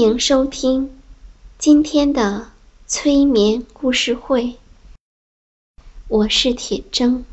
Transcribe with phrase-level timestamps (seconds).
[0.00, 0.98] 欢迎收听
[1.58, 2.52] 今天的
[2.86, 4.56] 催眠故事会，
[6.08, 7.24] 我是铁铮。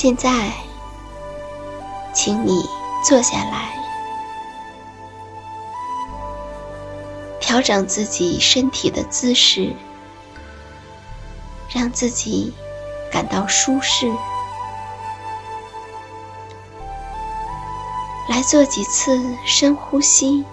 [0.00, 0.52] 现在，
[2.14, 2.64] 请你
[3.04, 3.72] 坐下来，
[7.40, 9.74] 调整自己身体的姿势，
[11.74, 12.54] 让自己
[13.10, 14.08] 感到舒适。
[18.28, 20.44] 来做几次深呼吸。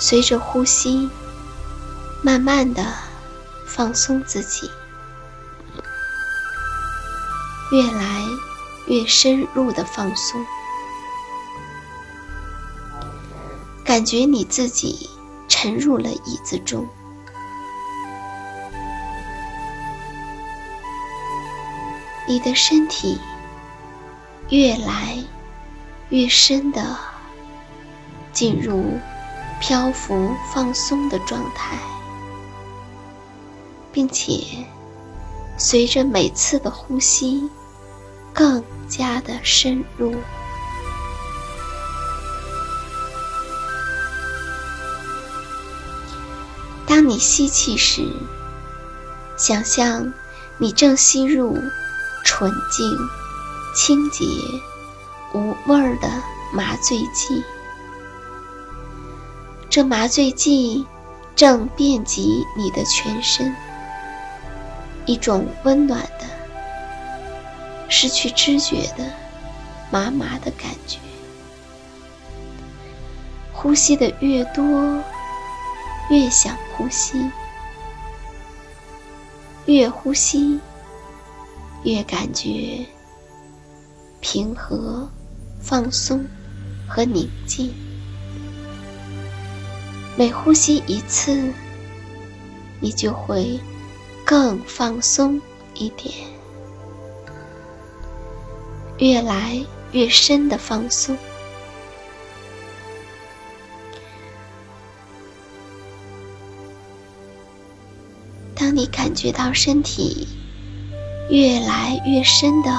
[0.00, 1.10] 随着呼吸，
[2.22, 2.94] 慢慢的
[3.66, 4.70] 放松自己，
[7.72, 8.22] 越来
[8.86, 10.46] 越深入的放松，
[13.84, 15.10] 感觉你自己
[15.48, 16.88] 沉入了椅子中，
[22.26, 23.20] 你的身体
[24.48, 25.22] 越来
[26.10, 26.96] 越深的
[28.32, 28.98] 进入。
[29.60, 31.78] 漂浮放松的状态，
[33.92, 34.64] 并且
[35.56, 37.50] 随着每次的呼吸，
[38.32, 40.14] 更加的深入。
[46.86, 48.08] 当你吸气时，
[49.36, 50.12] 想象
[50.56, 51.58] 你正吸入
[52.24, 52.96] 纯净、
[53.76, 54.24] 清洁、
[55.34, 56.08] 无味儿的
[56.52, 57.44] 麻醉剂。
[59.78, 60.84] 这麻醉剂
[61.36, 63.54] 正遍及你的全身，
[65.06, 66.26] 一种温暖的、
[67.88, 69.08] 失去知觉的
[69.88, 70.98] 麻麻的感觉。
[73.52, 75.00] 呼吸的越多，
[76.10, 77.30] 越想呼吸；
[79.66, 80.58] 越呼吸，
[81.84, 82.84] 越感觉
[84.18, 85.08] 平和、
[85.60, 86.26] 放松
[86.88, 87.72] 和宁静。
[90.18, 91.52] 每呼吸一次，
[92.80, 93.60] 你就会
[94.24, 95.40] 更放松
[95.74, 96.12] 一点，
[98.98, 101.16] 越来越深的放松。
[108.56, 110.26] 当你感觉到身体
[111.30, 112.70] 越来越深的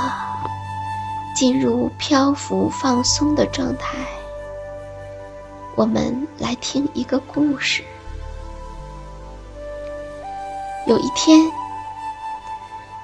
[1.38, 4.19] 进入漂浮放松的状态。
[5.80, 7.86] 我们来听一个故事。
[10.86, 11.50] 有一天，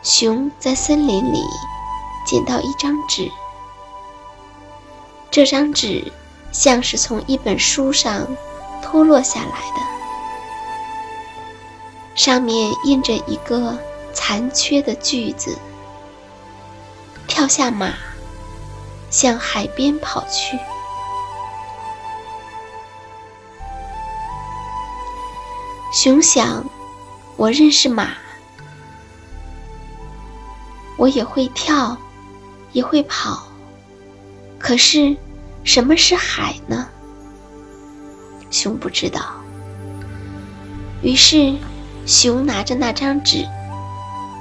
[0.04, 1.40] 熊在森林里
[2.28, 3.32] 捡到一张纸，
[5.32, 6.12] 这张纸
[6.52, 8.28] 像是从一本书上
[8.84, 9.80] 脱落下来的，
[12.14, 13.78] 上面印着一个
[14.12, 15.58] 残缺的句子
[17.26, 17.94] ：“跳下马，
[19.10, 20.60] 向海边跑去。”
[26.06, 26.64] 熊想
[27.36, 28.10] ：“我认识马，
[30.98, 31.98] 我也会跳，
[32.74, 33.48] 也会跑。
[34.60, 35.18] 可是，
[35.64, 36.88] 什么是海呢？
[38.52, 39.20] 熊不知道。
[41.02, 41.56] 于是，
[42.06, 43.44] 熊拿着那张纸，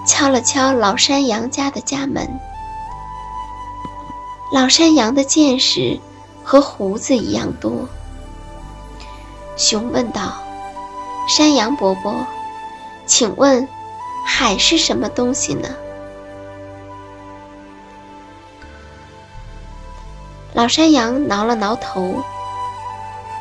[0.06, 2.28] 敲了敲老山羊家的家门。
[4.52, 5.98] 老山羊的见识
[6.42, 7.88] 和胡子一样多。
[9.56, 10.36] 熊问道
[11.26, 12.26] ：“山羊伯伯，
[13.06, 13.68] 请问，
[14.26, 15.68] 海是什么东西呢？”
[20.54, 22.22] 老山羊挠了挠头，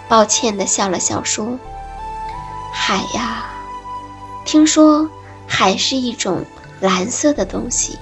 [0.07, 1.59] 抱歉地笑了笑，说
[2.74, 3.45] ：“海呀，
[4.45, 5.09] 听说
[5.47, 6.44] 海是一种
[6.80, 8.00] 蓝色的东西，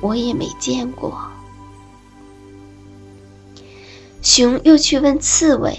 [0.00, 1.20] 我也没见过。”
[4.22, 5.78] 熊又去问刺猬，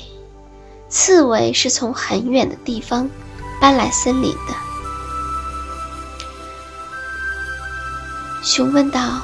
[0.98, 3.10] 刺猬是从很远的地方
[3.60, 4.56] 搬来森林的。
[8.42, 9.22] 熊问道：“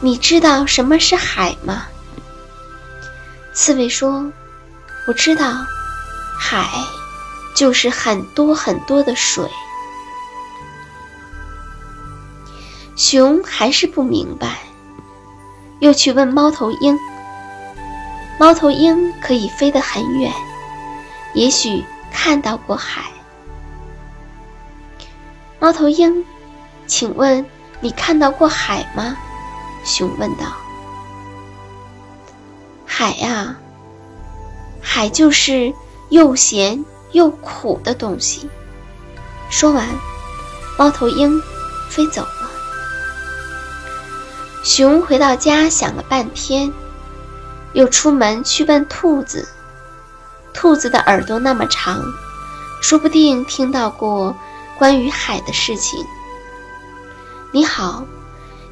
[0.00, 1.86] 你知道什么是海吗？”
[3.52, 4.30] 刺猬说
[5.08, 5.66] ：“我知道，
[6.38, 6.70] 海
[7.56, 9.50] 就是很多很多的水。”
[12.94, 14.60] 熊还是不明白，
[15.80, 16.96] 又去问猫头鹰。
[18.38, 20.32] 猫头鹰可以飞得很远，
[21.34, 23.02] 也许看到过海。
[25.58, 26.24] 猫头鹰，
[26.86, 27.44] 请问
[27.80, 29.16] 你看到过海吗？
[29.84, 30.44] 熊问道。
[32.84, 33.56] 海呀，
[34.80, 35.72] 海就是
[36.10, 38.48] 又咸又苦的东西。
[39.50, 39.88] 说完，
[40.78, 41.40] 猫头鹰
[41.88, 42.50] 飞走了。
[44.64, 46.72] 熊回到家，想了半天。
[47.72, 49.48] 又出门去问兔子，
[50.52, 52.02] 兔子的耳朵那么长，
[52.80, 54.36] 说不定听到过
[54.78, 56.04] 关于海的事情。
[57.50, 58.04] 你好，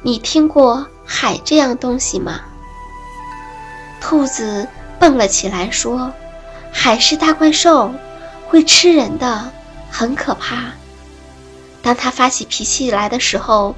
[0.01, 2.39] 你听过海这样东西吗？
[3.99, 4.67] 兔子
[4.99, 6.11] 蹦了起来说
[6.73, 7.93] ：“海是大怪兽，
[8.47, 9.51] 会吃人的，
[9.91, 10.71] 很可怕。
[11.83, 13.75] 当它发起脾气来的时候，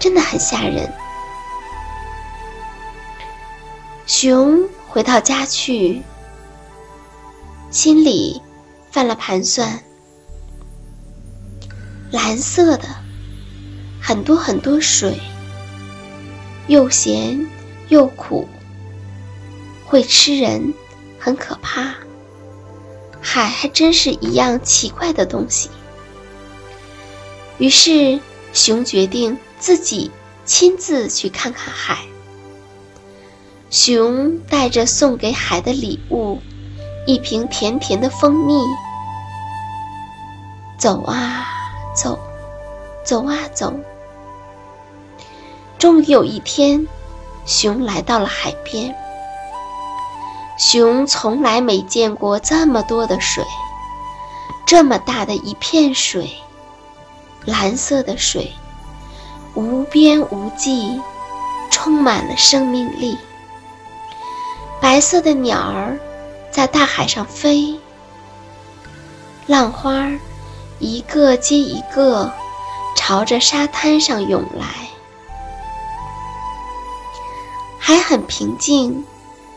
[0.00, 0.92] 真的很吓人。”
[4.06, 6.02] 熊回到家去，
[7.74, 8.40] 心里
[8.92, 9.82] 犯了盘算。
[12.12, 12.86] 蓝色的，
[14.00, 15.20] 很多很多水，
[16.68, 17.48] 又咸
[17.88, 18.48] 又苦，
[19.84, 20.72] 会吃人，
[21.18, 21.96] 很可怕。
[23.20, 25.68] 海还真是一样奇怪的东西。
[27.58, 28.20] 于是，
[28.52, 30.12] 熊决定自己
[30.44, 32.06] 亲自去看看海。
[33.68, 36.38] 熊带着送给海的礼物，
[37.06, 38.64] 一瓶甜甜的蜂蜜。
[40.78, 41.46] 走啊
[41.94, 42.18] 走，
[43.04, 43.72] 走啊走。
[45.78, 46.86] 终于有一天，
[47.46, 48.94] 熊来到了海边。
[50.56, 53.44] 熊从来没见过这么多的水，
[54.66, 56.30] 这么大的一片水，
[57.44, 58.52] 蓝色的水，
[59.54, 61.00] 无边无际，
[61.70, 63.18] 充满了生命力。
[64.80, 65.98] 白色的鸟儿
[66.54, 67.80] 在大海上飞，
[69.48, 70.08] 浪花
[70.78, 72.32] 一个接一个
[72.96, 74.64] 朝着沙滩上涌来，
[77.80, 79.04] 海很平静，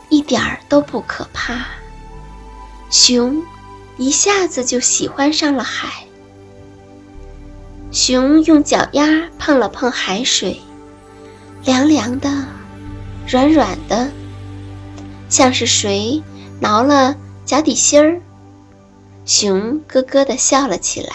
[0.09, 1.67] 一点儿都不可怕。
[2.89, 3.43] 熊
[3.97, 6.07] 一下子就喜欢上了海。
[7.91, 10.59] 熊用脚丫碰了碰海水，
[11.63, 12.27] 凉凉的，
[13.27, 14.09] 软软的。
[15.29, 16.23] 像是谁
[16.59, 18.21] 挠了脚底心儿，
[19.25, 21.13] 熊咯咯地笑了起来。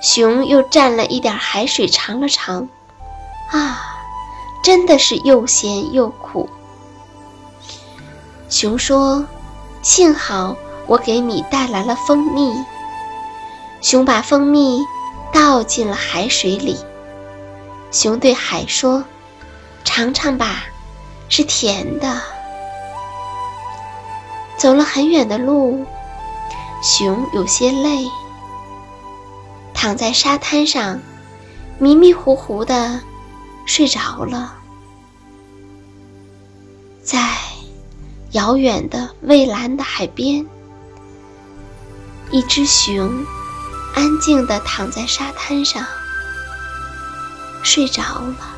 [0.00, 2.68] 熊又蘸了一点海水尝了尝，
[3.50, 3.98] 啊，
[4.62, 6.48] 真的是又咸又苦。
[8.48, 9.26] 熊说
[9.82, 12.54] ：“幸好我给你带来了蜂蜜。”
[13.82, 14.80] 熊把蜂蜜
[15.32, 16.78] 倒进了海水里。
[17.90, 19.04] 熊对海说
[19.84, 20.64] ：“尝尝吧。”
[21.28, 22.22] 是甜的。
[24.58, 25.86] 走了很远的路，
[26.82, 28.04] 熊有些累，
[29.72, 31.00] 躺在沙滩上，
[31.78, 33.00] 迷迷糊糊的
[33.64, 34.56] 睡着了。
[37.04, 37.36] 在
[38.32, 40.44] 遥远的蔚蓝的海边，
[42.32, 43.24] 一只熊
[43.94, 45.86] 安静的躺在沙滩上，
[47.62, 48.57] 睡着了。